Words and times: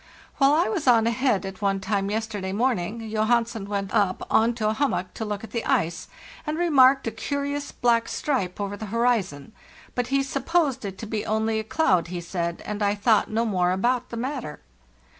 While 0.37 0.53
I 0.55 0.67
was 0.67 0.87
on 0.87 1.05
ahead 1.05 1.45
at 1.45 1.61
one 1.61 1.79
time 1.79 2.09
yesterday 2.09 2.51
morning, 2.53 3.07
Johansen 3.07 3.69
went 3.69 3.93
up 3.93 4.25
on 4.31 4.55
to 4.55 4.67
a 4.69 4.73
hummock 4.73 5.13
to 5.13 5.23
look 5.23 5.43
at 5.43 5.51
the 5.51 5.63
ice, 5.63 6.07
and 6.47 6.57
remarked 6.57 7.05
a 7.05 7.11
curious 7.11 7.71
black 7.71 8.07
stripe 8.07 8.59
over 8.59 8.75
the 8.75 8.87
horizon; 8.87 9.51
but 9.93 10.07
he 10.07 10.23
supposed 10.23 10.85
it 10.85 10.97
to 10.97 11.05
be 11.05 11.23
only 11.23 11.59
a 11.59 11.63
cloud, 11.63 12.07
he 12.07 12.19
said, 12.19 12.63
and 12.65 12.81
I 12.81 12.95
thought 12.95 13.29
no 13.29 13.45
more 13.45 13.69
about 13.71 14.09
the 14.09 14.17
matter. 14.17 14.59